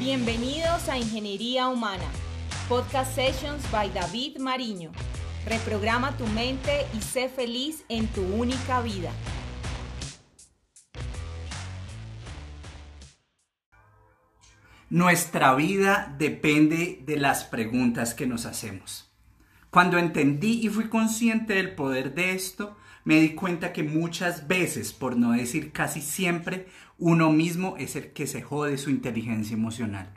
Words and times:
Bienvenidos 0.00 0.88
a 0.88 0.96
Ingeniería 0.96 1.68
Humana, 1.68 2.06
Podcast 2.70 3.14
Sessions 3.14 3.70
by 3.70 3.90
David 3.90 4.38
Mariño. 4.38 4.92
Reprograma 5.44 6.16
tu 6.16 6.26
mente 6.28 6.86
y 6.96 7.02
sé 7.02 7.28
feliz 7.28 7.84
en 7.90 8.06
tu 8.06 8.22
única 8.22 8.80
vida. 8.80 9.12
Nuestra 14.88 15.54
vida 15.54 16.16
depende 16.18 17.02
de 17.04 17.18
las 17.18 17.44
preguntas 17.44 18.14
que 18.14 18.26
nos 18.26 18.46
hacemos. 18.46 19.12
Cuando 19.68 19.98
entendí 19.98 20.64
y 20.64 20.70
fui 20.70 20.88
consciente 20.88 21.52
del 21.52 21.74
poder 21.74 22.14
de 22.14 22.32
esto, 22.32 22.74
me 23.04 23.20
di 23.20 23.30
cuenta 23.30 23.72
que 23.72 23.82
muchas 23.82 24.46
veces, 24.46 24.92
por 24.92 25.16
no 25.16 25.32
decir 25.32 25.72
casi 25.72 26.00
siempre, 26.00 26.68
uno 26.98 27.30
mismo 27.30 27.76
es 27.78 27.96
el 27.96 28.12
que 28.12 28.26
se 28.26 28.42
jode 28.42 28.78
su 28.78 28.90
inteligencia 28.90 29.54
emocional 29.54 30.12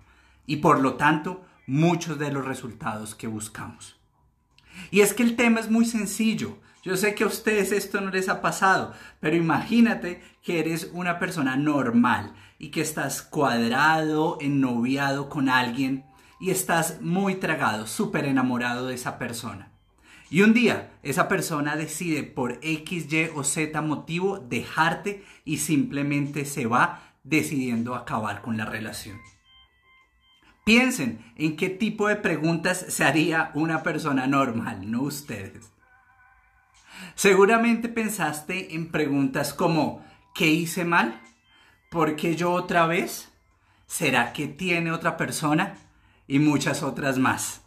y 0.46 0.58
por 0.58 0.82
lo 0.82 0.96
tanto 0.96 1.46
muchos 1.66 2.20
de 2.20 2.32
los 2.32 2.46
resultados 2.46 3.16
que 3.16 3.28
buscamos. 3.28 3.98
Y 4.92 5.02
es 5.02 5.14
que 5.14 5.24
el 5.24 5.36
tema 5.36 5.60
es 5.60 5.70
muy 5.70 5.86
sencillo. 5.86 6.58
Yo 6.84 6.98
sé 6.98 7.16
que 7.16 7.24
a 7.24 7.28
ustedes 7.28 7.72
esto 7.72 8.02
no 8.02 8.12
les 8.12 8.28
ha 8.28 8.42
pasado, 8.42 8.94
pero 9.22 9.38
imagínate 9.38 10.22
que 10.42 10.60
eres 10.60 10.90
una 10.92 11.20
persona 11.20 11.56
normal 11.56 12.34
y 12.60 12.70
que 12.70 12.82
estás 12.82 13.22
cuadrado, 13.22 14.38
ennoviado 14.42 15.30
con 15.30 15.48
alguien 15.48 16.06
y 16.42 16.50
estás 16.50 17.02
muy 17.02 17.36
tragado, 17.36 17.88
súper 17.88 18.26
enamorado 18.26 18.88
de 18.88 18.96
esa 18.96 19.18
persona. 19.18 19.73
Y 20.30 20.42
un 20.42 20.54
día 20.54 20.92
esa 21.04 21.28
persona 21.28 21.76
decide 21.76 22.24
por 22.24 22.60
X, 22.62 23.12
Y 23.12 23.30
o 23.36 23.44
Z 23.44 23.82
motivo 23.82 24.40
dejarte 24.40 25.24
y 25.46 25.58
simplemente 25.58 26.46
se 26.46 26.66
va 26.66 27.14
decidiendo 27.24 27.96
acabar 27.96 28.42
con 28.42 28.58
la 28.58 28.66
relación. 28.66 29.20
Piensen 30.66 31.20
en 31.36 31.58
qué 31.58 31.70
tipo 31.70 32.08
de 32.08 32.16
preguntas 32.16 32.86
se 32.88 33.04
haría 33.04 33.52
una 33.54 33.84
persona 33.84 34.28
normal, 34.28 34.90
no 34.90 35.02
ustedes. 35.02 35.74
Seguramente 37.16 37.90
pensaste 37.90 38.74
en 38.76 38.90
preguntas 38.90 39.54
como 39.54 40.06
¿qué 40.34 40.48
hice 40.48 40.86
mal? 40.86 41.22
¿Por 41.90 42.16
qué 42.16 42.36
yo 42.36 42.52
otra 42.52 42.88
vez? 42.88 43.32
¿Será 43.88 44.34
que 44.34 44.48
tiene 44.48 44.92
otra 44.92 45.18
persona? 45.18 45.76
Y 46.28 46.40
muchas 46.40 46.82
otras 46.82 47.20
más. 47.20 47.62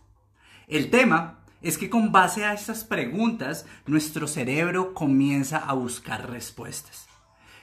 El 0.67 0.91
tema 0.91 1.36
es 1.63 1.79
que 1.79 1.91
con 1.91 2.13
base 2.13 2.45
a 2.45 2.53
estas 2.53 2.85
preguntas 2.85 3.67
nuestro 3.87 4.27
cerebro 4.27 4.95
comienza 4.95 5.59
a 5.59 5.73
buscar 5.73 6.31
respuestas. 6.31 7.07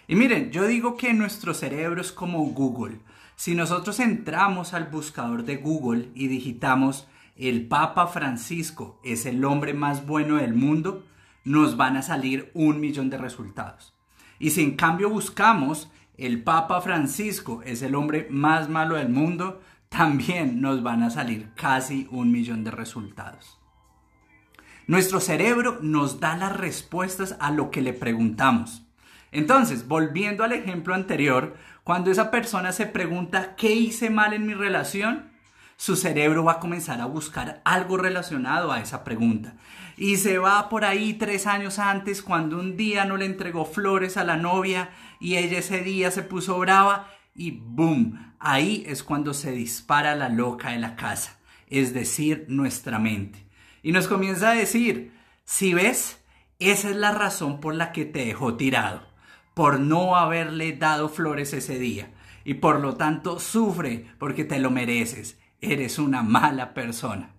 Y 0.08 0.16
miren, 0.16 0.52
yo 0.52 0.68
digo 0.68 0.98
que 0.98 1.14
nuestro 1.14 1.54
cerebro 1.54 2.02
es 2.02 2.12
como 2.12 2.40
Google. 2.48 3.00
Si 3.36 3.56
nosotros 3.56 4.00
entramos 4.00 4.74
al 4.74 4.86
buscador 4.86 5.44
de 5.44 5.58
Google 5.58 6.10
y 6.14 6.28
digitamos 6.28 7.08
el 7.36 7.68
Papa 7.68 8.08
Francisco 8.08 9.00
es 9.04 9.26
el 9.26 9.44
hombre 9.44 9.74
más 9.74 10.06
bueno 10.06 10.36
del 10.36 10.54
mundo, 10.54 11.04
nos 11.44 11.78
van 11.78 11.98
a 11.98 12.02
salir 12.02 12.52
un 12.54 12.80
millón 12.80 13.10
de 13.10 13.18
resultados. 13.18 13.94
Y 14.40 14.52
si 14.52 14.62
en 14.62 14.76
cambio 14.76 15.10
buscamos 15.10 15.90
el 16.18 16.44
Papa 16.44 16.82
Francisco 16.82 17.62
es 17.64 17.82
el 17.82 17.96
hombre 17.96 18.28
más 18.30 18.70
malo 18.70 18.96
del 18.96 19.10
mundo, 19.10 19.62
también 19.90 20.62
nos 20.62 20.84
van 20.84 21.04
a 21.04 21.10
salir 21.10 21.50
casi 21.56 22.08
un 22.12 22.32
millón 22.32 22.64
de 22.64 22.72
resultados. 22.72 23.63
Nuestro 24.86 25.22
cerebro 25.22 25.80
nos 25.82 26.20
da 26.20 26.36
las 26.36 26.56
respuestas 26.56 27.38
a 27.40 27.52
lo 27.52 27.72
que 27.72 27.82
le 27.82 27.94
preguntamos. 27.94 28.84
Entonces, 29.32 29.88
volviendo 29.88 30.44
al 30.44 30.52
ejemplo 30.52 30.94
anterior, 30.94 31.56
cuando 31.84 32.12
esa 32.12 32.32
persona 32.32 32.72
se 32.72 32.86
pregunta 32.86 33.56
¿qué 33.56 33.72
hice 33.72 34.10
mal 34.10 34.34
en 34.34 34.46
mi 34.46 34.54
relación? 34.54 35.32
Su 35.78 35.96
cerebro 35.96 36.44
va 36.44 36.54
a 36.54 36.60
comenzar 36.60 37.02
a 37.02 37.06
buscar 37.06 37.62
algo 37.64 37.98
relacionado 37.98 38.72
a 38.72 38.80
esa 38.80 39.04
pregunta. 39.04 39.56
Y 39.98 40.18
se 40.18 40.38
va 40.38 40.70
por 40.70 40.86
ahí 40.86 41.14
tres 41.14 41.48
años 41.48 41.80
antes 41.80 42.22
cuando 42.22 42.60
un 42.60 42.76
día 42.76 43.06
no 43.06 43.18
le 43.18 43.26
entregó 43.26 43.66
flores 43.66 44.18
a 44.18 44.24
la 44.24 44.38
novia 44.38 44.90
y 45.20 45.38
ella 45.38 45.60
ese 45.60 45.82
día 45.82 46.12
se 46.12 46.24
puso 46.24 46.60
brava 46.60 47.08
y 47.36 47.52
¡boom! 47.52 48.34
Ahí 48.40 48.84
es 48.86 49.02
cuando 49.02 49.34
se 49.34 49.52
dispara 49.52 50.16
la 50.16 50.30
loca 50.30 50.72
de 50.72 50.80
la 50.80 50.96
casa, 50.96 51.40
es 51.68 51.94
decir, 51.94 52.46
nuestra 52.50 53.00
mente. 53.00 53.44
Y 53.84 53.92
nos 53.92 54.08
comienza 54.08 54.52
a 54.52 54.56
decir, 54.56 55.12
si 55.44 55.74
ves, 55.74 56.24
esa 56.58 56.90
es 56.90 56.96
la 56.96 57.12
razón 57.12 57.60
por 57.60 57.76
la 57.76 57.92
que 57.92 58.06
te 58.06 58.26
dejó 58.26 58.56
tirado, 58.56 59.06
por 59.54 59.80
no 59.80 60.16
haberle 60.16 60.72
dado 60.72 61.10
flores 61.10 61.54
ese 61.54 61.78
día. 61.78 62.14
Y 62.46 62.56
por 62.56 62.80
lo 62.80 62.96
tanto 62.96 63.40
sufre 63.40 64.08
porque 64.18 64.46
te 64.46 64.60
lo 64.60 64.72
mereces. 64.72 65.38
Eres 65.60 66.00
una 66.00 66.24
mala 66.24 66.74
persona. 66.74 67.36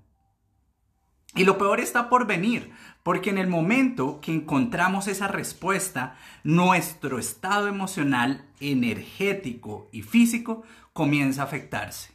Y 1.34 1.44
lo 1.44 1.58
peor 1.58 1.80
está 1.80 2.08
por 2.08 2.26
venir, 2.26 2.70
porque 3.02 3.30
en 3.30 3.38
el 3.38 3.48
momento 3.48 4.20
que 4.20 4.32
encontramos 4.32 5.08
esa 5.08 5.28
respuesta, 5.28 6.16
nuestro 6.44 7.18
estado 7.18 7.68
emocional, 7.68 8.46
energético 8.60 9.88
y 9.92 10.02
físico 10.02 10.62
comienza 10.92 11.42
a 11.42 11.46
afectarse 11.46 12.13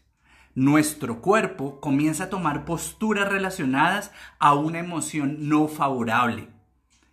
nuestro 0.60 1.22
cuerpo 1.22 1.80
comienza 1.80 2.26
a 2.26 2.30
tomar 2.30 2.66
posturas 2.66 3.30
relacionadas 3.30 4.12
a 4.40 4.56
una 4.56 4.80
emoción 4.80 5.48
no 5.48 5.70
favorable. 5.70 6.50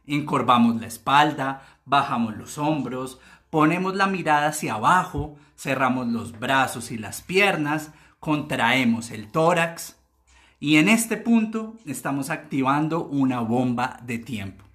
Encorvamos 0.04 0.80
la 0.80 0.88
espalda, 0.88 1.62
bajamos 1.84 2.36
los 2.36 2.58
hombros, 2.58 3.20
ponemos 3.48 3.94
la 3.94 4.08
mirada 4.08 4.48
hacia 4.48 4.74
abajo, 4.74 5.36
cerramos 5.56 6.08
los 6.08 6.36
brazos 6.40 6.90
y 6.90 6.98
las 6.98 7.22
piernas, 7.22 7.92
contraemos 8.18 9.12
el 9.12 9.30
tórax 9.30 9.96
y 10.58 10.78
en 10.78 10.88
este 10.88 11.16
punto 11.16 11.76
estamos 11.86 12.30
activando 12.30 13.04
una 13.04 13.38
bomba 13.38 14.00
de 14.02 14.18
tiempo. 14.18 14.65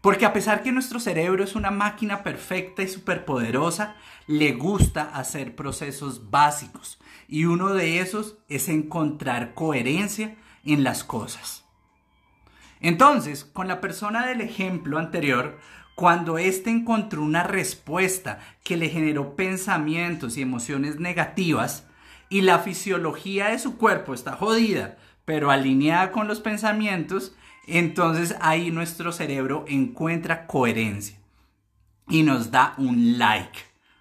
Porque 0.00 0.24
a 0.24 0.32
pesar 0.32 0.62
que 0.62 0.72
nuestro 0.72 0.98
cerebro 0.98 1.44
es 1.44 1.54
una 1.54 1.70
máquina 1.70 2.22
perfecta 2.22 2.82
y 2.82 2.88
superpoderosa, 2.88 3.96
le 4.26 4.52
gusta 4.52 5.02
hacer 5.14 5.54
procesos 5.54 6.30
básicos. 6.30 6.98
Y 7.28 7.44
uno 7.44 7.74
de 7.74 8.00
esos 8.00 8.38
es 8.48 8.68
encontrar 8.68 9.54
coherencia 9.54 10.36
en 10.64 10.84
las 10.84 11.04
cosas. 11.04 11.64
Entonces, 12.80 13.44
con 13.44 13.68
la 13.68 13.80
persona 13.80 14.26
del 14.26 14.40
ejemplo 14.40 14.98
anterior, 14.98 15.58
cuando 15.94 16.38
éste 16.38 16.70
encontró 16.70 17.22
una 17.22 17.42
respuesta 17.42 18.38
que 18.64 18.78
le 18.78 18.88
generó 18.88 19.36
pensamientos 19.36 20.38
y 20.38 20.42
emociones 20.42 20.98
negativas, 20.98 21.86
y 22.30 22.42
la 22.42 22.60
fisiología 22.60 23.48
de 23.48 23.58
su 23.58 23.76
cuerpo 23.76 24.14
está 24.14 24.32
jodida, 24.32 24.96
pero 25.26 25.50
alineada 25.50 26.10
con 26.10 26.26
los 26.26 26.40
pensamientos, 26.40 27.34
entonces 27.66 28.34
ahí 28.40 28.70
nuestro 28.70 29.12
cerebro 29.12 29.64
encuentra 29.68 30.46
coherencia 30.46 31.18
y 32.08 32.22
nos 32.22 32.50
da 32.50 32.74
un 32.76 33.18
like, 33.18 33.58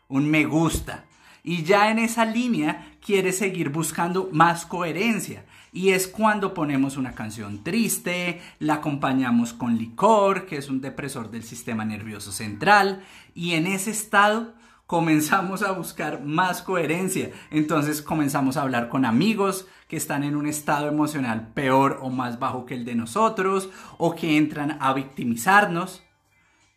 un 0.08 0.30
me 0.30 0.46
gusta. 0.46 1.06
Y 1.44 1.64
ya 1.64 1.92
en 1.92 2.00
esa 2.00 2.26
línea 2.26 2.98
quiere 3.04 3.32
seguir 3.32 3.70
buscando 3.70 4.30
más 4.32 4.66
coherencia. 4.66 5.46
Y 5.72 5.90
es 5.90 6.08
cuando 6.08 6.54
ponemos 6.54 6.98
una 6.98 7.14
canción 7.14 7.64
triste, 7.64 8.42
la 8.58 8.76
acompañamos 8.76 9.54
con 9.54 9.78
licor, 9.78 10.48
que 10.48 10.58
es 10.58 10.70
un 10.70 10.82
depresor 10.82 11.30
del 11.30 11.44
sistema 11.44 11.86
nervioso 11.86 12.32
central, 12.32 13.04
y 13.36 13.54
en 13.54 13.68
ese 13.68 13.92
estado 13.92 14.56
comenzamos 14.90 15.62
a 15.62 15.72
buscar 15.72 16.26
más 16.26 16.64
coherencia. 16.64 17.30
Entonces 17.52 18.02
comenzamos 18.02 18.58
a 18.58 18.64
hablar 18.64 18.90
con 18.90 19.06
amigos 19.06 19.68
que 19.88 19.96
están 19.96 20.24
en 20.24 20.36
un 20.36 20.48
estado 20.48 20.88
emocional 20.88 21.54
peor 21.54 22.00
o 22.02 22.10
más 22.10 22.40
bajo 22.40 22.66
que 22.66 22.74
el 22.74 22.86
de 22.86 22.96
nosotros 22.96 23.70
o 24.00 24.16
que 24.16 24.36
entran 24.36 24.80
a 24.82 24.94
victimizarnos. 24.94 26.02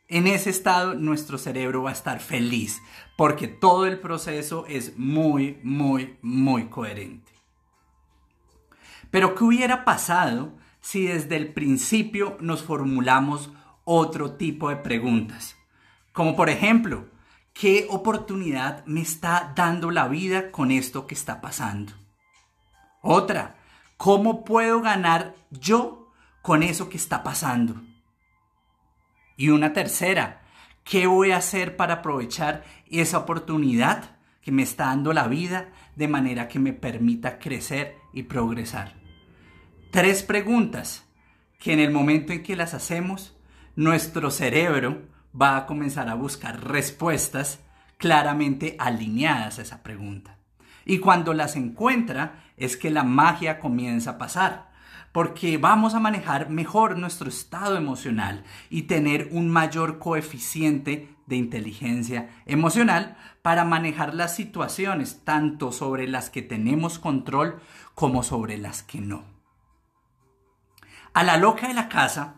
En 0.09 0.27
ese 0.27 0.51
estado 0.51 0.93
nuestro 0.93 1.39
cerebro 1.39 1.85
va 1.85 1.89
a 1.89 1.95
estar 1.95 2.21
feliz 2.21 2.83
porque 3.17 3.49
todo 3.49 3.87
el 3.87 3.99
proceso 3.99 4.67
es 4.69 4.99
muy, 4.99 5.59
muy, 5.63 6.19
muy 6.21 6.69
coherente. 6.69 7.33
Pero 9.11 9.35
¿qué 9.35 9.45
hubiera 9.45 9.87
pasado 9.87 10.53
si 10.83 11.07
desde 11.07 11.37
el 11.37 11.55
principio 11.55 12.37
nos 12.43 12.63
formulamos 12.63 13.55
otro 13.85 14.33
tipo 14.33 14.69
de 14.69 14.77
preguntas? 14.77 15.57
Como 16.13 16.37
por 16.37 16.51
ejemplo, 16.51 17.07
¿Qué 17.53 17.87
oportunidad 17.91 18.85
me 18.87 19.03
está 19.03 19.53
dando 19.55 19.91
la 19.91 20.09
vida 20.09 20.51
con 20.51 20.71
esto 20.71 21.07
que 21.07 21.15
está 21.15 21.41
pasando? 21.41 21.93
Otra, 23.03 23.57
¿cómo 23.97 24.45
puedo 24.45 24.81
ganar 24.81 25.35
yo 25.51 26.11
con 26.41 26.63
eso 26.63 26.89
que 26.89 26.97
está 26.97 27.23
pasando? 27.23 27.75
Y 29.37 29.51
una 29.51 29.73
tercera, 29.73 30.43
¿qué 30.83 31.07
voy 31.07 31.33
a 31.33 31.37
hacer 31.37 31.77
para 31.77 31.95
aprovechar 31.95 32.65
esa 32.91 33.19
oportunidad 33.19 34.17
que 34.41 34.51
me 34.51 34.63
está 34.63 34.87
dando 34.87 35.13
la 35.13 35.29
vida 35.29 35.69
de 35.95 36.09
manera 36.09 36.49
que 36.49 36.59
me 36.59 36.73
permita 36.73 37.39
crecer 37.39 37.97
y 38.13 38.25
progresar? 38.25 38.95
Tres 39.91 40.23
preguntas 40.23 41.05
que 41.59 41.73
en 41.73 41.81
el 41.81 41.91
momento 41.91 42.33
en 42.33 42.43
que 42.43 42.57
las 42.57 42.73
hacemos, 42.73 43.37
nuestro 43.77 44.31
cerebro 44.31 45.03
va 45.41 45.57
a 45.57 45.67
comenzar 45.67 46.09
a 46.09 46.15
buscar 46.15 46.69
respuestas 46.69 47.61
claramente 47.97 48.77
alineadas 48.79 49.59
a 49.59 49.63
esa 49.63 49.83
pregunta. 49.83 50.37
Y 50.85 50.99
cuando 50.99 51.33
las 51.35 51.57
encuentra 51.57 52.43
es 52.57 52.77
que 52.77 52.91
la 52.91 53.05
magia 53.05 53.61
comienza 53.61 54.13
a 54.13 54.19
pasar, 54.19 54.73
porque 55.13 55.59
vamos 55.59 55.95
a 55.95 56.01
manejar 56.01 56.49
mejor 56.49 56.99
nuestro 56.99 57.29
estado 57.29 57.77
emocional 57.77 58.45
y 58.71 58.83
tener 58.83 59.29
un 59.31 59.51
mayor 59.51 59.99
coeficiente 59.99 61.15
de 61.27 61.37
inteligencia 61.37 62.31
emocional 62.47 63.17
para 63.43 63.65
manejar 63.65 64.15
las 64.15 64.35
situaciones 64.35 65.21
tanto 65.25 65.71
sobre 65.71 66.09
las 66.09 66.31
que 66.31 66.43
tenemos 66.43 66.99
control 66.99 67.61
como 67.95 68.23
sobre 68.23 68.59
las 68.59 68.83
que 68.83 69.01
no. 69.01 69.25
A 71.15 71.23
la 71.23 71.37
loca 71.37 71.69
de 71.69 71.75
la 71.75 71.89
casa, 71.89 72.37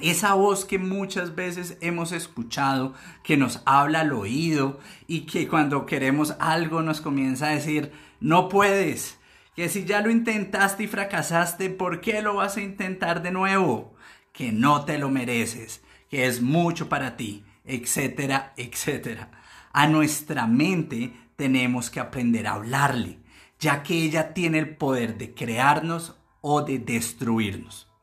esa 0.00 0.34
voz 0.34 0.64
que 0.64 0.78
muchas 0.78 1.34
veces 1.34 1.78
hemos 1.80 2.12
escuchado, 2.12 2.94
que 3.22 3.36
nos 3.36 3.62
habla 3.64 4.00
al 4.00 4.12
oído 4.12 4.80
y 5.06 5.20
que 5.20 5.46
cuando 5.48 5.86
queremos 5.86 6.34
algo 6.40 6.82
nos 6.82 7.00
comienza 7.00 7.48
a 7.48 7.54
decir, 7.54 7.92
no 8.20 8.48
puedes, 8.48 9.18
que 9.54 9.68
si 9.68 9.84
ya 9.84 10.00
lo 10.00 10.10
intentaste 10.10 10.84
y 10.84 10.88
fracasaste, 10.88 11.70
¿por 11.70 12.00
qué 12.00 12.22
lo 12.22 12.34
vas 12.34 12.56
a 12.56 12.62
intentar 12.62 13.22
de 13.22 13.30
nuevo? 13.30 13.94
Que 14.32 14.50
no 14.50 14.84
te 14.84 14.98
lo 14.98 15.10
mereces, 15.10 15.82
que 16.10 16.26
es 16.26 16.42
mucho 16.42 16.88
para 16.88 17.16
ti, 17.16 17.44
etcétera, 17.64 18.52
etcétera. 18.56 19.30
A 19.72 19.86
nuestra 19.86 20.46
mente 20.46 21.12
tenemos 21.36 21.90
que 21.90 22.00
aprender 22.00 22.48
a 22.48 22.54
hablarle, 22.54 23.20
ya 23.60 23.84
que 23.84 23.94
ella 23.94 24.34
tiene 24.34 24.58
el 24.58 24.76
poder 24.76 25.18
de 25.18 25.34
crearnos 25.34 26.16
o 26.40 26.62
de 26.62 26.80
destruirnos. 26.80 27.93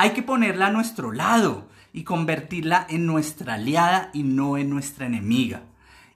Hay 0.00 0.12
que 0.12 0.22
ponerla 0.22 0.68
a 0.68 0.70
nuestro 0.70 1.12
lado 1.12 1.68
y 1.92 2.04
convertirla 2.04 2.86
en 2.88 3.04
nuestra 3.04 3.56
aliada 3.56 4.08
y 4.14 4.22
no 4.22 4.56
en 4.56 4.70
nuestra 4.70 5.04
enemiga. 5.04 5.64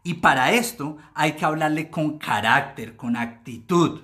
Y 0.02 0.14
para 0.14 0.52
esto 0.52 0.96
hay 1.12 1.32
que 1.32 1.44
hablarle 1.44 1.90
con 1.90 2.16
carácter, 2.16 2.96
con 2.96 3.14
actitud. 3.14 4.00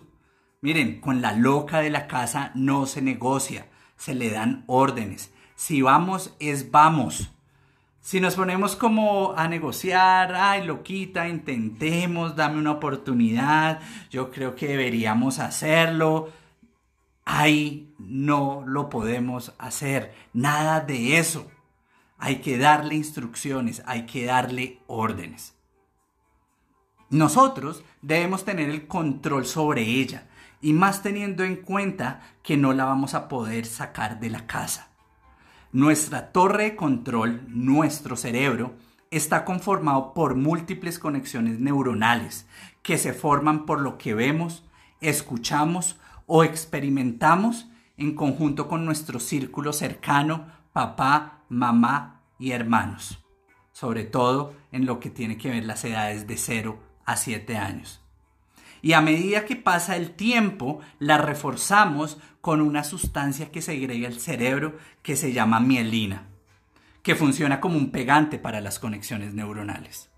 Miren, 0.61 1.01
con 1.01 1.23
la 1.23 1.33
loca 1.33 1.79
de 1.79 1.89
la 1.89 2.09
casa 2.09 2.51
no 2.55 2.85
se 2.85 3.01
negocia, 3.01 3.69
se 3.97 4.15
le 4.15 4.29
dan 4.29 4.65
órdenes. 4.67 5.33
Si 5.55 5.81
vamos, 5.81 6.37
es 6.41 6.71
vamos. 6.71 7.31
Si 8.03 8.21
nos 8.21 8.35
ponemos 8.35 8.77
como 8.77 9.33
a 9.35 9.49
negociar, 9.49 10.35
ay, 10.35 10.67
loquita, 10.67 11.27
intentemos, 11.27 12.37
dame 12.37 12.59
una 12.59 12.73
oportunidad, 12.73 13.81
yo 14.11 14.31
creo 14.31 14.55
que 14.55 14.69
deberíamos 14.69 15.39
hacerlo, 15.39 16.29
Ahí 17.25 17.95
no 17.99 18.65
lo 18.67 18.89
podemos 18.89 19.55
hacer. 19.59 20.15
Nada 20.33 20.81
de 20.81 21.19
eso. 21.19 21.51
Hay 22.19 22.37
que 22.37 22.59
darle 22.59 22.97
instrucciones, 22.97 23.83
hay 23.87 24.07
que 24.07 24.27
darle 24.27 24.81
órdenes. 24.87 25.55
Nosotros 27.09 27.83
debemos 28.03 28.45
tener 28.45 28.71
el 28.71 28.87
control 28.87 29.47
sobre 29.47 29.83
ella 29.83 30.29
y 30.61 30.73
más 30.73 31.03
teniendo 31.03 31.45
en 31.45 31.57
cuenta 31.57 32.21
que 32.43 32.57
no 32.57 32.73
la 32.73 32.85
vamos 32.85 33.15
a 33.15 33.29
poder 33.29 33.67
sacar 33.67 34.21
de 34.21 34.31
la 34.31 34.47
casa. 34.47 34.89
Nuestra 35.73 36.33
torre 36.33 36.65
de 36.65 36.77
control, 36.77 37.43
nuestro 37.49 38.17
cerebro, 38.17 38.75
está 39.11 39.45
conformado 39.45 40.15
por 40.15 40.35
múltiples 40.35 40.99
conexiones 40.99 41.59
neuronales 41.59 42.47
que 42.83 42.99
se 42.99 43.13
forman 43.13 43.67
por 43.67 43.81
lo 43.81 43.99
que 43.99 44.15
vemos, 44.15 44.65
escuchamos 45.01 46.00
o 46.33 46.45
experimentamos 46.45 47.67
en 47.97 48.15
conjunto 48.15 48.69
con 48.69 48.87
nuestro 48.87 49.19
círculo 49.19 49.73
cercano, 49.73 50.47
papá, 50.73 51.43
mamá 51.49 52.21
y 52.39 52.53
hermanos, 52.53 53.19
sobre 53.73 54.05
todo 54.05 54.55
en 54.71 54.87
lo 54.87 55.01
que 55.01 55.11
tiene 55.11 55.37
que 55.37 55.51
ver 55.51 55.65
las 55.65 55.85
edades 55.85 56.29
de 56.29 56.37
0 56.37 56.79
a 57.05 57.17
7 57.17 57.57
años. 57.57 58.01
Y 58.81 58.93
a 58.93 59.01
medida 59.01 59.45
que 59.45 59.57
pasa 59.57 59.97
el 59.97 60.13
tiempo, 60.13 60.79
la 61.01 61.19
reforzamos 61.19 62.19
con 62.41 62.61
una 62.61 62.85
sustancia 62.85 63.51
que 63.51 63.61
segrega 63.61 64.07
el 64.07 64.21
cerebro 64.21 64.79
que 65.03 65.17
se 65.17 65.33
llama 65.33 65.59
mielina, 65.59 66.29
que 67.03 67.17
funciona 67.17 67.61
como 67.61 67.77
un 67.77 67.91
pegante 67.91 68.39
para 68.39 68.61
las 68.61 68.79
conexiones 68.79 69.35
neuronales. 69.35 70.11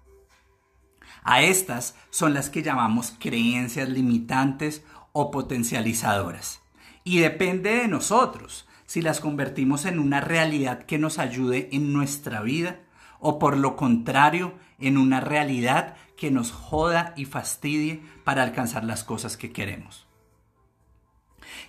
A 1.25 1.41
estas 1.41 1.97
son 2.11 2.35
las 2.35 2.51
que 2.51 2.63
llamamos 2.63 3.15
creencias 3.19 3.89
limitantes 3.89 4.85
o 5.13 5.31
potencializadoras. 5.31 6.61
Y 7.05 7.19
depende 7.19 7.77
de 7.77 7.89
nosotros 7.89 8.67
si 8.87 9.03
las 9.03 9.21
convertimos 9.21 9.85
en 9.85 9.99
una 9.99 10.21
realidad 10.21 10.85
que 10.85 10.99
nos 10.99 11.19
ayude 11.19 11.69
en 11.73 11.93
nuestra 11.93 12.43
vida 12.43 12.81
o 13.21 13.39
por 13.39 13.57
lo 13.57 13.77
contrario 13.77 14.55
en 14.79 14.99
una 14.99 15.21
realidad 15.21 15.97
que 16.17 16.31
nos 16.31 16.53
joda 16.53 17.15
y 17.17 17.25
fastidie 17.25 18.03
para 18.25 18.43
alcanzar 18.43 18.85
las 18.85 19.05
cosas 19.05 19.37
que 19.37 19.53
queremos. 19.53 20.07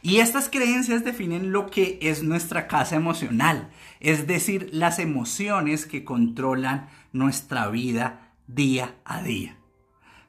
Y 0.02 0.18
estas 0.18 0.50
creencias 0.50 1.04
definen 1.04 1.52
lo 1.52 1.68
que 1.68 2.00
es 2.02 2.24
nuestra 2.24 2.68
casa 2.68 2.96
emocional, 2.96 3.70
es 4.00 4.28
decir, 4.28 4.70
las 4.74 5.00
emociones 5.00 5.86
que 5.86 6.04
controlan 6.04 6.90
nuestra 7.14 7.70
vida 7.70 8.34
día 8.48 8.96
a 9.06 9.22
día. 9.22 9.58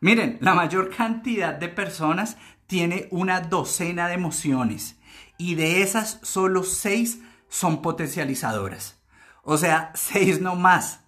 Miren, 0.00 0.38
la 0.40 0.55
mayor 0.55 0.94
cantidad 0.94 1.55
de 1.55 1.69
personas 1.69 2.37
tiene 2.66 3.08
una 3.11 3.40
docena 3.40 4.08
de 4.08 4.14
emociones 4.14 4.99
y 5.38 5.55
de 5.55 5.82
esas 5.82 6.19
solo 6.22 6.62
seis 6.62 7.20
son 7.49 7.82
potencializadoras. 7.82 9.00
O 9.43 9.58
sea, 9.58 9.93
seis 9.94 10.40
no 10.40 10.56
más. 10.56 11.00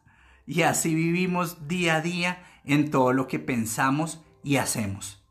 Y 0.46 0.62
así 0.62 0.94
vivimos 0.94 1.66
día 1.68 1.96
a 1.96 2.00
día 2.00 2.44
en 2.64 2.90
todo 2.90 3.12
lo 3.12 3.26
que 3.26 3.38
pensamos 3.38 4.20
y 4.42 4.56
hacemos. 4.56 5.22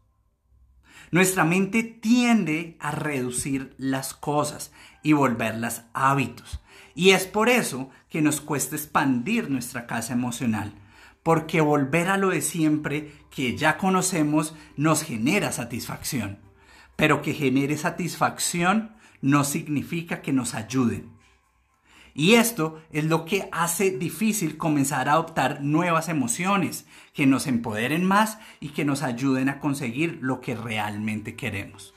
Nuestra 1.12 1.46
mente 1.46 1.84
tiende 1.84 2.78
a 2.80 2.92
reducir 2.92 3.76
las 3.78 4.14
cosas 4.14 4.72
y 5.04 5.14
volverlas 5.14 5.86
hábitos. 5.94 6.60
Y 6.96 7.12
es 7.12 7.26
por 7.26 7.48
eso 7.48 7.90
que 8.10 8.22
nos 8.22 8.42
cuesta 8.42 8.76
expandir 8.76 9.50
nuestra 9.50 9.88
casa 9.88 10.14
emocional 10.14 10.74
porque 11.26 11.60
volver 11.60 12.10
a 12.10 12.18
lo 12.18 12.30
de 12.30 12.44
siempre 12.44 13.12
que 13.32 13.58
ya 13.58 13.80
conocemos 13.80 14.54
nos 14.78 15.02
genera 15.02 15.52
satisfacción. 15.52 16.38
Pero 16.96 17.24
que 17.24 17.34
genere 17.34 17.78
satisfacción 17.78 18.96
no 19.22 19.44
significa 19.44 20.22
que 20.22 20.32
nos 20.32 20.54
ayuden. 20.54 21.10
Y 22.14 22.36
esto 22.36 22.80
es 22.92 23.06
lo 23.06 23.26
que 23.26 23.50
hace 23.52 23.90
difícil 23.90 24.56
comenzar 24.56 25.10
a 25.10 25.14
adoptar 25.14 25.64
nuevas 25.64 26.10
emociones 26.10 26.86
que 27.12 27.26
nos 27.26 27.48
empoderen 27.48 28.06
más 28.06 28.38
y 28.60 28.70
que 28.70 28.86
nos 28.86 29.02
ayuden 29.02 29.50
a 29.50 29.60
conseguir 29.60 30.20
lo 30.22 30.42
que 30.42 30.54
realmente 30.54 31.36
queremos. 31.36 31.96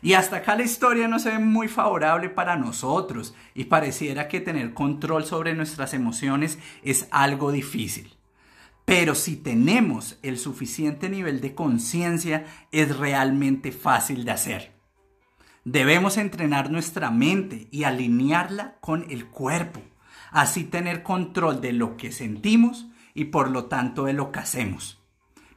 Y 0.00 0.12
hasta 0.12 0.36
acá 0.36 0.56
la 0.56 0.62
historia 0.62 1.08
no 1.08 1.18
se 1.18 1.30
ve 1.30 1.38
muy 1.38 1.68
favorable 1.68 2.30
para 2.30 2.56
nosotros 2.56 3.34
y 3.54 3.64
pareciera 3.64 4.28
que 4.28 4.40
tener 4.40 4.74
control 4.74 5.24
sobre 5.24 5.54
nuestras 5.54 5.94
emociones 5.94 6.58
es 6.82 7.08
algo 7.10 7.50
difícil. 7.50 8.16
Pero 8.84 9.14
si 9.14 9.36
tenemos 9.36 10.18
el 10.22 10.38
suficiente 10.38 11.08
nivel 11.08 11.40
de 11.40 11.54
conciencia 11.54 12.46
es 12.72 12.96
realmente 12.96 13.72
fácil 13.72 14.24
de 14.24 14.30
hacer. 14.30 14.72
Debemos 15.64 16.16
entrenar 16.16 16.70
nuestra 16.70 17.10
mente 17.10 17.68
y 17.70 17.84
alinearla 17.84 18.78
con 18.80 19.04
el 19.10 19.26
cuerpo, 19.26 19.82
así 20.30 20.64
tener 20.64 21.02
control 21.02 21.60
de 21.60 21.72
lo 21.72 21.98
que 21.98 22.12
sentimos 22.12 22.86
y 23.12 23.26
por 23.26 23.50
lo 23.50 23.66
tanto 23.66 24.04
de 24.04 24.14
lo 24.14 24.32
que 24.32 24.38
hacemos. 24.38 25.02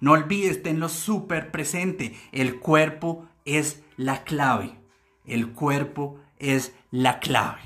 No 0.01 0.13
olvides, 0.13 0.63
tenlo 0.63 0.89
súper 0.89 1.51
presente, 1.51 2.15
el 2.31 2.59
cuerpo 2.59 3.29
es 3.45 3.83
la 3.97 4.23
clave. 4.23 4.77
El 5.25 5.53
cuerpo 5.53 6.19
es 6.39 6.73
la 6.89 7.19
clave. 7.19 7.61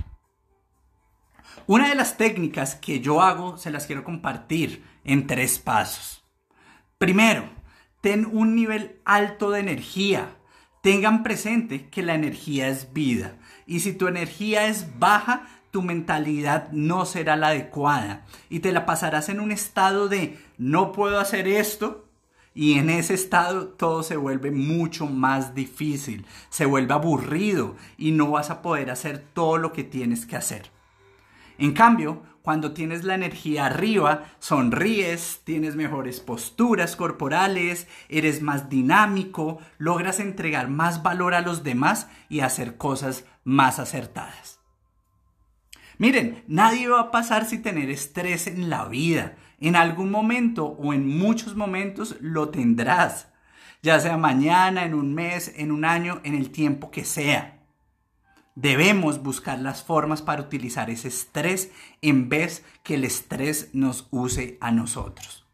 Una 1.68 1.90
de 1.90 1.96
las 1.96 2.18
técnicas 2.18 2.76
que 2.76 3.00
yo 3.00 3.22
hago 3.22 3.58
se 3.58 3.72
las 3.72 3.86
quiero 3.86 4.04
compartir 4.04 4.84
en 5.04 5.26
tres 5.28 5.58
pasos. 5.58 6.24
Primero, 6.98 7.50
ten 8.02 8.26
un 8.26 8.56
nivel 8.56 9.02
alto 9.06 9.52
de 9.52 9.62
energía. 9.62 10.36
Tengan 10.82 11.24
presente 11.24 11.90
que 11.90 12.04
la 12.04 12.14
energía 12.14 12.68
es 12.68 12.94
vida 12.94 13.38
y 13.66 13.80
si 13.80 13.94
tu 13.94 14.08
energía 14.08 14.68
es 14.68 15.00
baja, 15.00 15.48
tu 15.72 15.82
mentalidad 15.82 16.72
no 16.72 17.06
será 17.06 17.36
la 17.36 17.48
adecuada 17.48 18.26
y 18.50 18.60
te 18.60 18.72
la 18.72 18.86
pasarás 18.86 19.30
en 19.30 19.40
un 19.40 19.52
estado 19.52 20.08
de 20.08 20.40
no 20.58 20.92
puedo 20.92 21.20
hacer 21.20 21.48
esto 21.48 22.05
y 22.56 22.80
en 22.80 22.90
ese 22.90 23.14
estado 23.14 23.68
todo 23.68 24.02
se 24.02 24.16
vuelve 24.16 24.50
mucho 24.50 25.06
más 25.06 25.54
difícil, 25.54 26.26
se 26.50 26.66
vuelve 26.66 26.94
aburrido 26.94 27.76
y 27.98 28.12
no 28.12 28.32
vas 28.32 28.50
a 28.50 28.62
poder 28.62 28.90
hacer 28.90 29.20
todo 29.34 29.58
lo 29.58 29.74
que 29.74 29.84
tienes 29.84 30.26
que 30.26 30.38
hacer. 30.38 30.72
En 31.58 31.74
cambio, 31.74 32.24
cuando 32.42 32.74
tienes 32.74 33.04
la 33.04 33.16
energía 33.16 33.66
arriba, 33.66 34.26
sonríes, 34.40 35.42
tienes 35.44 35.76
mejores 35.76 36.22
posturas 36.22 36.96
corporales, 36.96 37.88
eres 38.08 38.42
más 38.42 38.70
dinámico, 38.70 39.60
logras 39.78 40.20
entregar 40.20 40.70
más 40.70 41.04
valor 41.04 41.34
a 41.34 41.42
los 41.42 41.64
demás 41.64 42.08
y 42.30 42.40
hacer 42.40 42.78
cosas 42.78 43.26
más 43.44 43.80
acertadas. 43.80 44.60
Miren, 45.98 46.44
nadie 46.48 46.88
va 46.88 47.02
a 47.02 47.12
pasar 47.12 47.46
sin 47.46 47.64
tener 47.64 47.90
estrés 47.90 48.48
en 48.48 48.70
la 48.70 48.86
vida. 48.86 49.36
En 49.60 49.76
algún 49.76 50.12
momento 50.12 50.66
o 50.66 50.94
en 50.94 51.08
muchos 51.08 51.56
momentos 51.56 52.16
lo 52.20 52.50
tendrás, 52.50 53.30
ya 53.82 54.00
sea 54.00 54.18
mañana, 54.18 54.84
en 54.84 54.94
un 54.94 55.14
mes, 55.14 55.54
en 55.56 55.72
un 55.72 55.86
año, 55.86 56.20
en 56.24 56.36
el 56.36 56.50
tiempo 56.50 56.92
que 56.92 57.06
sea. 57.06 57.60
Debemos 58.56 59.22
buscar 59.22 59.60
las 59.60 59.84
formas 59.84 60.22
para 60.22 60.42
utilizar 60.42 60.90
ese 60.90 61.10
estrés 61.10 61.72
en 62.02 62.30
vez 62.30 62.64
que 62.84 62.96
el 62.96 63.04
estrés 63.04 63.70
nos 63.74 64.08
use 64.12 64.58
a 64.62 64.72
nosotros. 64.72 65.46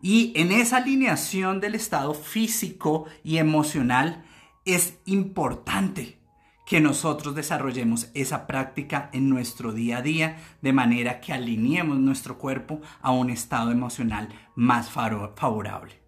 Y 0.00 0.32
en 0.36 0.52
esa 0.52 0.76
alineación 0.76 1.60
del 1.60 1.74
estado 1.74 2.14
físico 2.14 3.06
y 3.24 3.38
emocional 3.38 4.24
es 4.64 4.98
importante 5.04 6.17
que 6.68 6.80
nosotros 6.82 7.34
desarrollemos 7.34 8.10
esa 8.12 8.46
práctica 8.46 9.08
en 9.14 9.30
nuestro 9.30 9.72
día 9.72 9.98
a 9.98 10.02
día 10.02 10.36
de 10.60 10.74
manera 10.74 11.18
que 11.18 11.32
alineemos 11.32 11.98
nuestro 11.98 12.36
cuerpo 12.36 12.82
a 13.00 13.10
un 13.10 13.30
estado 13.30 13.72
emocional 13.72 14.28
más 14.54 14.90
favorable. 14.90 15.98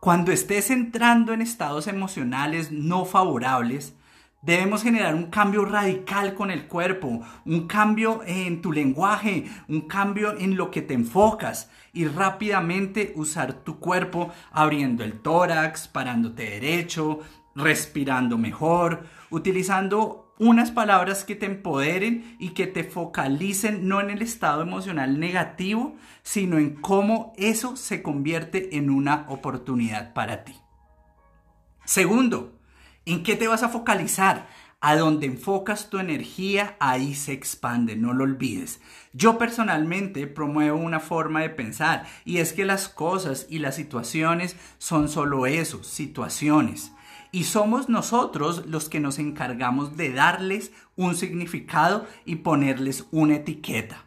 Cuando 0.00 0.32
estés 0.32 0.70
entrando 0.70 1.32
en 1.32 1.40
estados 1.40 1.86
emocionales 1.86 2.72
no 2.72 3.04
favorables, 3.04 3.94
Debemos 4.44 4.82
generar 4.82 5.14
un 5.14 5.26
cambio 5.26 5.64
radical 5.64 6.34
con 6.34 6.50
el 6.50 6.66
cuerpo, 6.66 7.20
un 7.44 7.68
cambio 7.68 8.22
en 8.26 8.60
tu 8.60 8.72
lenguaje, 8.72 9.44
un 9.68 9.82
cambio 9.82 10.36
en 10.36 10.56
lo 10.56 10.68
que 10.68 10.82
te 10.82 10.94
enfocas 10.94 11.70
y 11.92 12.06
rápidamente 12.06 13.12
usar 13.14 13.52
tu 13.52 13.78
cuerpo 13.78 14.32
abriendo 14.50 15.04
el 15.04 15.20
tórax, 15.20 15.86
parándote 15.86 16.42
derecho, 16.42 17.20
respirando 17.54 18.38
mejor, 18.38 19.06
utilizando 19.30 20.34
unas 20.38 20.70
palabras 20.70 21.24
que 21.24 21.36
te 21.36 21.46
empoderen 21.46 22.36
y 22.38 22.50
que 22.50 22.66
te 22.66 22.84
focalicen 22.84 23.86
no 23.88 24.00
en 24.00 24.10
el 24.10 24.22
estado 24.22 24.62
emocional 24.62 25.20
negativo, 25.20 25.96
sino 26.22 26.58
en 26.58 26.74
cómo 26.74 27.32
eso 27.36 27.76
se 27.76 28.02
convierte 28.02 28.76
en 28.76 28.90
una 28.90 29.26
oportunidad 29.28 30.12
para 30.14 30.44
ti. 30.44 30.54
Segundo, 31.84 32.58
¿En 33.04 33.24
qué 33.24 33.34
te 33.34 33.48
vas 33.48 33.64
a 33.64 33.68
focalizar? 33.68 34.46
A 34.80 34.94
donde 34.96 35.26
enfocas 35.26 35.90
tu 35.90 35.98
energía, 35.98 36.76
ahí 36.78 37.16
se 37.16 37.32
expande, 37.32 37.96
no 37.96 38.12
lo 38.12 38.24
olvides. 38.24 38.80
Yo 39.12 39.38
personalmente 39.38 40.28
promuevo 40.28 40.78
una 40.78 41.00
forma 41.00 41.40
de 41.40 41.50
pensar 41.50 42.06
y 42.24 42.38
es 42.38 42.52
que 42.52 42.64
las 42.64 42.88
cosas 42.88 43.46
y 43.50 43.58
las 43.58 43.74
situaciones 43.74 44.56
son 44.78 45.08
solo 45.08 45.46
eso, 45.46 45.82
situaciones. 45.82 46.92
Y 47.32 47.44
somos 47.44 47.88
nosotros 47.88 48.66
los 48.66 48.88
que 48.90 49.00
nos 49.00 49.18
encargamos 49.18 49.96
de 49.96 50.12
darles 50.12 50.70
un 50.96 51.16
significado 51.16 52.06
y 52.26 52.36
ponerles 52.36 53.06
una 53.10 53.36
etiqueta. 53.36 54.04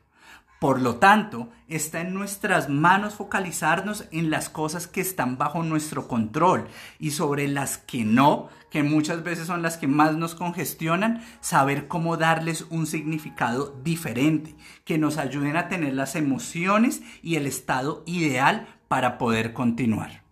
Por 0.60 0.82
lo 0.82 0.96
tanto, 0.96 1.50
está 1.68 2.02
en 2.02 2.14
nuestras 2.14 2.70
manos 2.70 3.16
focalizarnos 3.16 4.06
en 4.12 4.30
las 4.30 4.50
cosas 4.50 4.88
que 4.88 5.02
están 5.02 5.38
bajo 5.38 5.64
nuestro 5.64 6.08
control 6.08 6.68
y 6.98 7.12
sobre 7.12 7.48
las 7.48 7.78
que 7.78 8.06
no, 8.06 8.50
que 8.72 8.82
muchas 8.82 9.24
veces 9.24 9.48
son 9.48 9.62
las 9.62 9.78
que 9.78 9.88
más 9.88 10.16
nos 10.16 10.34
congestionan, 10.34 11.24
saber 11.42 11.88
cómo 11.88 12.16
darles 12.16 12.66
un 12.70 12.88
significado 12.88 13.80
diferente, 13.84 14.56
que 14.86 14.98
nos 14.98 15.18
ayuden 15.18 15.58
a 15.58 15.68
tener 15.68 15.94
las 15.94 16.16
emociones 16.16 17.02
y 17.22 17.36
el 17.36 17.48
estado 17.48 18.04
ideal 18.06 18.68
para 18.88 19.18
poder 19.18 19.52
continuar. 19.52 20.24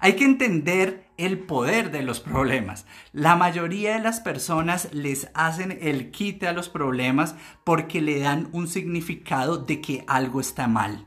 Hay 0.00 0.16
que 0.16 0.24
entender 0.24 1.03
el 1.16 1.38
poder 1.38 1.90
de 1.90 2.02
los 2.02 2.20
problemas. 2.20 2.86
La 3.12 3.36
mayoría 3.36 3.94
de 3.94 4.00
las 4.00 4.20
personas 4.20 4.88
les 4.92 5.30
hacen 5.34 5.78
el 5.80 6.10
quite 6.10 6.48
a 6.48 6.52
los 6.52 6.68
problemas 6.68 7.36
porque 7.64 8.00
le 8.00 8.18
dan 8.18 8.48
un 8.52 8.68
significado 8.68 9.58
de 9.58 9.80
que 9.80 10.04
algo 10.06 10.40
está 10.40 10.66
mal. 10.66 11.06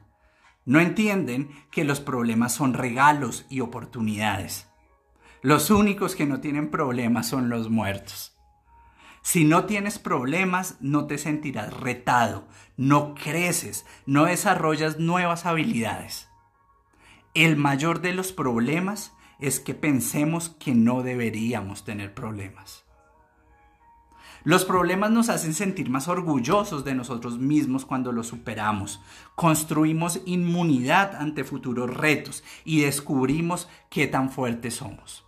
No 0.66 0.80
entienden 0.80 1.50
que 1.72 1.84
los 1.84 2.00
problemas 2.00 2.54
son 2.54 2.74
regalos 2.74 3.46
y 3.50 3.62
oportunidades. 3.62 4.68
Los 5.42 5.70
únicos 5.70 6.16
que 6.16 6.26
no 6.26 6.42
tienen 6.42 6.70
problemas 6.70 7.28
son 7.28 7.50
los 7.50 7.70
muertos. 7.70 8.38
Si 9.22 9.44
no 9.44 9.66
tienes 9.66 10.00
problemas, 10.00 10.78
no 10.80 11.06
te 11.06 11.18
sentirás 11.18 11.74
retado, 11.74 12.48
no 12.78 13.14
creces, 13.14 13.86
no 14.06 14.26
desarrollas 14.26 15.00
nuevas 15.00 15.46
habilidades. 15.46 16.30
El 17.34 17.58
mayor 17.58 18.02
de 18.02 18.14
los 18.14 18.32
problemas 18.32 19.14
es 19.40 19.60
que 19.60 19.74
pensemos 19.74 20.50
que 20.50 20.74
no 20.74 21.04
deberíamos 21.04 21.84
tener 21.84 22.14
problemas. 22.14 22.84
Los 24.44 24.64
problemas 24.64 25.12
nos 25.12 25.30
hacen 25.30 25.54
sentir 25.54 25.90
más 25.90 26.08
orgullosos 26.08 26.86
de 26.86 26.96
nosotros 26.96 27.38
mismos 27.38 27.86
cuando 27.86 28.14
los 28.14 28.28
superamos. 28.28 29.02
Construimos 29.36 30.22
inmunidad 30.26 31.16
ante 31.16 31.44
futuros 31.44 31.94
retos 31.94 32.44
y 32.64 32.80
descubrimos 32.82 33.68
qué 33.90 34.08
tan 34.08 34.32
fuertes 34.32 34.76
somos. 34.76 35.26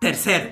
Tercero, 0.00 0.50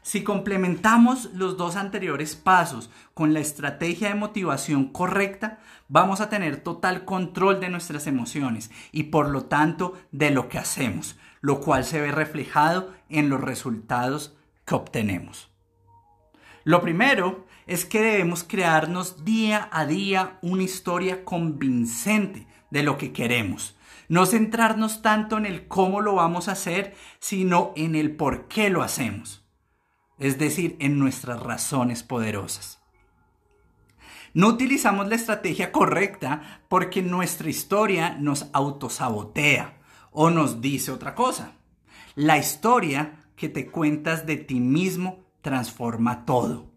si 0.00 0.22
complementamos 0.22 1.30
los 1.34 1.56
dos 1.56 1.74
anteriores 1.74 2.36
pasos 2.36 2.90
con 3.14 3.34
la 3.34 3.40
estrategia 3.40 4.10
de 4.10 4.14
motivación 4.14 4.84
correcta, 4.92 5.58
vamos 5.88 6.20
a 6.20 6.28
tener 6.28 6.58
total 6.58 7.04
control 7.04 7.58
de 7.58 7.68
nuestras 7.68 8.06
emociones 8.06 8.70
y 8.92 9.04
por 9.04 9.28
lo 9.28 9.46
tanto 9.46 9.94
de 10.12 10.30
lo 10.30 10.48
que 10.48 10.58
hacemos, 10.58 11.18
lo 11.40 11.60
cual 11.60 11.84
se 11.84 12.00
ve 12.00 12.12
reflejado 12.12 12.92
en 13.08 13.28
los 13.28 13.40
resultados 13.40 14.36
que 14.64 14.74
obtenemos. 14.74 15.50
Lo 16.64 16.80
primero 16.80 17.46
es 17.66 17.84
que 17.84 18.02
debemos 18.02 18.44
crearnos 18.44 19.24
día 19.24 19.68
a 19.72 19.86
día 19.86 20.38
una 20.42 20.62
historia 20.62 21.24
convincente 21.24 22.46
de 22.70 22.82
lo 22.82 22.98
que 22.98 23.12
queremos. 23.12 23.76
No 24.08 24.26
centrarnos 24.26 25.02
tanto 25.02 25.36
en 25.38 25.46
el 25.46 25.68
cómo 25.68 26.00
lo 26.00 26.14
vamos 26.14 26.48
a 26.48 26.52
hacer, 26.52 26.94
sino 27.18 27.72
en 27.76 27.94
el 27.94 28.16
por 28.16 28.48
qué 28.48 28.70
lo 28.70 28.82
hacemos 28.82 29.46
es 30.18 30.38
decir, 30.38 30.76
en 30.78 30.98
nuestras 30.98 31.42
razones 31.42 32.02
poderosas. 32.02 32.80
No 34.34 34.48
utilizamos 34.48 35.08
la 35.08 35.14
estrategia 35.14 35.72
correcta 35.72 36.60
porque 36.68 37.02
nuestra 37.02 37.48
historia 37.48 38.16
nos 38.18 38.48
autosabotea 38.52 39.75
o 40.18 40.30
nos 40.30 40.62
dice 40.62 40.90
otra 40.90 41.14
cosa. 41.14 41.52
La 42.14 42.38
historia 42.38 43.26
que 43.36 43.50
te 43.50 43.70
cuentas 43.70 44.24
de 44.24 44.38
ti 44.38 44.60
mismo 44.60 45.26
transforma 45.42 46.24
todo. 46.24 46.72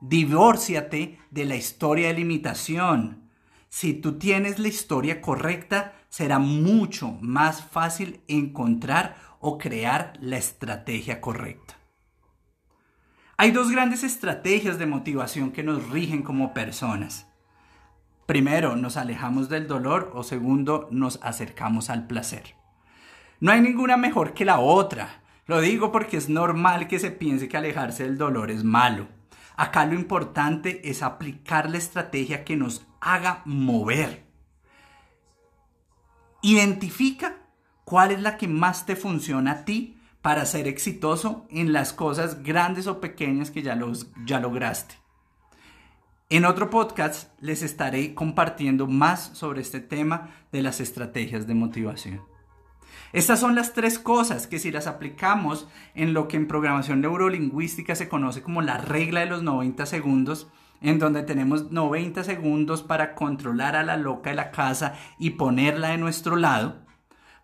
Divórciate 0.00 1.18
de 1.32 1.44
la 1.44 1.56
historia 1.56 2.06
de 2.06 2.14
limitación. 2.14 3.28
Si 3.68 3.94
tú 3.94 4.16
tienes 4.16 4.60
la 4.60 4.68
historia 4.68 5.20
correcta, 5.20 5.94
será 6.08 6.38
mucho 6.38 7.18
más 7.20 7.64
fácil 7.64 8.20
encontrar 8.28 9.16
o 9.40 9.58
crear 9.58 10.12
la 10.20 10.36
estrategia 10.36 11.20
correcta. 11.20 11.76
Hay 13.38 13.50
dos 13.50 13.72
grandes 13.72 14.04
estrategias 14.04 14.78
de 14.78 14.86
motivación 14.86 15.50
que 15.50 15.64
nos 15.64 15.90
rigen 15.90 16.22
como 16.22 16.54
personas. 16.54 17.26
Primero, 18.26 18.76
nos 18.76 18.96
alejamos 18.96 19.48
del 19.48 19.66
dolor 19.66 20.12
o 20.14 20.22
segundo, 20.22 20.88
nos 20.90 21.18
acercamos 21.22 21.90
al 21.90 22.06
placer. 22.06 22.54
No 23.40 23.50
hay 23.50 23.60
ninguna 23.60 23.96
mejor 23.96 24.34
que 24.34 24.44
la 24.44 24.60
otra. 24.60 25.22
Lo 25.46 25.60
digo 25.60 25.90
porque 25.90 26.16
es 26.16 26.28
normal 26.28 26.86
que 26.86 27.00
se 27.00 27.10
piense 27.10 27.48
que 27.48 27.56
alejarse 27.56 28.04
del 28.04 28.16
dolor 28.16 28.50
es 28.50 28.62
malo. 28.62 29.08
Acá 29.56 29.84
lo 29.84 29.94
importante 29.94 30.88
es 30.88 31.02
aplicar 31.02 31.68
la 31.68 31.78
estrategia 31.78 32.44
que 32.44 32.56
nos 32.56 32.86
haga 33.00 33.42
mover. 33.44 34.24
Identifica 36.40 37.36
cuál 37.84 38.12
es 38.12 38.22
la 38.22 38.36
que 38.36 38.48
más 38.48 38.86
te 38.86 38.96
funciona 38.96 39.50
a 39.50 39.64
ti 39.64 39.98
para 40.22 40.46
ser 40.46 40.68
exitoso 40.68 41.46
en 41.50 41.72
las 41.72 41.92
cosas 41.92 42.44
grandes 42.44 42.86
o 42.86 43.00
pequeñas 43.00 43.50
que 43.50 43.62
ya, 43.62 43.74
los, 43.74 44.06
ya 44.24 44.38
lograste. 44.38 45.01
En 46.32 46.46
otro 46.46 46.70
podcast 46.70 47.28
les 47.42 47.62
estaré 47.62 48.14
compartiendo 48.14 48.86
más 48.86 49.32
sobre 49.34 49.60
este 49.60 49.80
tema 49.80 50.30
de 50.50 50.62
las 50.62 50.80
estrategias 50.80 51.46
de 51.46 51.52
motivación. 51.52 52.22
Estas 53.12 53.38
son 53.38 53.54
las 53.54 53.74
tres 53.74 53.98
cosas 53.98 54.46
que 54.46 54.58
si 54.58 54.70
las 54.70 54.86
aplicamos 54.86 55.68
en 55.94 56.14
lo 56.14 56.28
que 56.28 56.38
en 56.38 56.48
programación 56.48 57.02
neurolingüística 57.02 57.94
se 57.94 58.08
conoce 58.08 58.40
como 58.40 58.62
la 58.62 58.78
regla 58.78 59.20
de 59.20 59.26
los 59.26 59.42
90 59.42 59.84
segundos, 59.84 60.48
en 60.80 60.98
donde 60.98 61.22
tenemos 61.22 61.70
90 61.70 62.24
segundos 62.24 62.82
para 62.82 63.14
controlar 63.14 63.76
a 63.76 63.82
la 63.82 63.98
loca 63.98 64.30
de 64.30 64.36
la 64.36 64.52
casa 64.52 64.94
y 65.18 65.32
ponerla 65.32 65.88
de 65.88 65.98
nuestro 65.98 66.36
lado, 66.36 66.80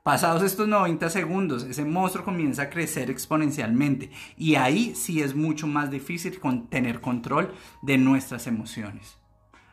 Pasados 0.08 0.42
estos 0.42 0.66
90 0.66 1.10
segundos, 1.10 1.64
ese 1.64 1.84
monstruo 1.84 2.24
comienza 2.24 2.62
a 2.62 2.70
crecer 2.70 3.10
exponencialmente 3.10 4.10
y 4.38 4.54
ahí 4.54 4.94
sí 4.94 5.20
es 5.20 5.34
mucho 5.34 5.66
más 5.66 5.90
difícil 5.90 6.40
tener 6.70 7.02
control 7.02 7.52
de 7.82 7.98
nuestras 7.98 8.46
emociones. 8.46 9.18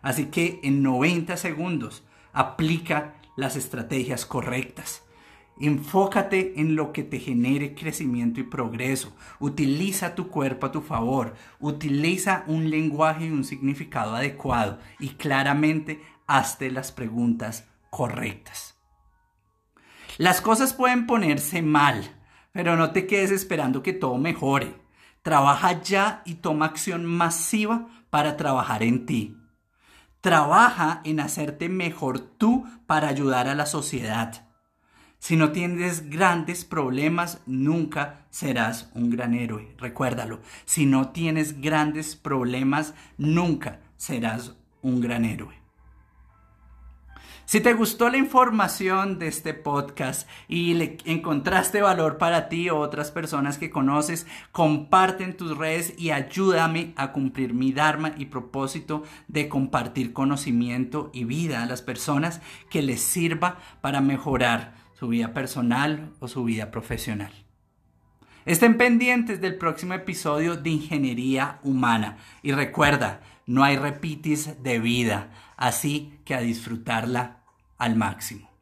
Así 0.02 0.26
que 0.26 0.60
en 0.62 0.84
90 0.84 1.38
segundos 1.38 2.04
aplica 2.34 3.14
las 3.38 3.56
estrategias 3.56 4.26
correctas. 4.26 5.04
Enfócate 5.62 6.60
en 6.60 6.76
lo 6.76 6.92
que 6.92 7.04
te 7.04 7.20
genere 7.20 7.74
crecimiento 7.74 8.42
y 8.42 8.44
progreso. 8.44 9.16
Utiliza 9.40 10.16
tu 10.16 10.28
cuerpo 10.28 10.66
a 10.66 10.72
tu 10.74 10.82
favor. 10.82 11.36
Utiliza 11.62 12.44
un 12.48 12.70
lenguaje 12.70 13.28
y 13.28 13.32
un 13.32 13.46
significado 13.46 14.14
adecuado 14.18 14.80
y 15.00 15.12
claramente 15.12 16.02
hazte 16.28 16.72
las 16.72 16.92
preguntas 16.92 17.70
correctas. 17.90 18.75
Las 20.18 20.40
cosas 20.40 20.74
pueden 20.74 21.08
ponerse 21.08 21.62
mal, 21.62 22.10
pero 22.54 22.78
no 22.78 22.92
te 22.92 23.06
quedes 23.06 23.32
esperando 23.32 23.84
que 23.84 23.92
todo 23.92 24.18
mejore. 24.18 24.76
Trabaja 25.24 25.82
ya 25.82 26.22
y 26.24 26.36
toma 26.36 26.68
acción 26.68 27.06
masiva 27.06 27.88
para 28.10 28.38
trabajar 28.38 28.82
en 28.82 29.06
ti. 29.06 29.38
Trabaja 30.22 31.02
en 31.04 31.20
hacerte 31.20 31.68
mejor 31.68 32.20
tú 32.20 32.66
para 32.86 33.10
ayudar 33.10 33.50
a 33.50 33.56
la 33.56 33.66
sociedad. 33.66 34.48
Si 35.20 35.36
no 35.36 35.52
tienes 35.52 36.10
grandes 36.10 36.64
problemas, 36.64 37.42
nunca 37.46 38.26
serás 38.30 38.92
un 38.94 39.10
gran 39.10 39.34
héroe. 39.34 39.76
Recuérdalo. 39.78 40.40
Si 40.64 40.86
no 40.86 41.10
tienes 41.10 41.60
grandes 41.60 42.16
problemas, 42.16 42.94
nunca 43.18 43.82
serás 43.98 44.56
un 44.82 45.02
gran 45.02 45.26
héroe. 45.26 45.65
Si 47.46 47.62
te 47.62 47.74
gustó 47.74 48.10
la 48.10 48.18
información 48.18 49.20
de 49.20 49.28
este 49.28 49.54
podcast 49.54 50.28
y 50.48 50.74
le 50.74 50.98
encontraste 51.06 51.80
valor 51.80 52.18
para 52.18 52.50
ti 52.50 52.72
o 52.72 52.80
otras 52.80 53.12
personas 53.12 53.60
que 53.60 53.70
conoces, 53.70 54.26
comparte 54.52 55.24
en 55.24 55.38
tus 55.38 55.56
redes 55.56 55.94
y 55.96 56.10
ayúdame 56.10 56.94
a 56.96 57.12
cumplir 57.12 57.54
mi 57.54 57.72
dharma 57.72 58.14
y 58.18 58.26
propósito 58.26 59.04
de 59.28 59.48
compartir 59.48 60.12
conocimiento 60.12 61.12
y 61.14 61.26
vida 61.26 61.62
a 61.62 61.68
las 61.68 61.84
personas 61.84 62.42
que 62.72 62.82
les 62.82 63.02
sirva 63.02 63.60
para 63.80 64.02
mejorar 64.02 64.74
su 64.94 65.08
vida 65.08 65.32
personal 65.36 66.14
o 66.20 66.28
su 66.28 66.46
vida 66.46 66.72
profesional. 66.72 67.45
Estén 68.46 68.78
pendientes 68.78 69.42
del 69.42 69.56
próximo 69.56 69.96
episodio 69.96 70.56
de 70.56 70.70
Ingeniería 70.70 71.58
Humana 71.64 72.18
y 72.44 72.52
recuerda, 72.52 73.22
no 73.48 73.64
hay 73.64 73.76
repitis 73.76 74.62
de 74.62 74.78
vida, 74.78 75.32
así 75.58 76.14
que 76.26 76.36
a 76.36 76.42
disfrutarla 76.42 77.38
al 77.80 77.96
máximo. 77.96 78.55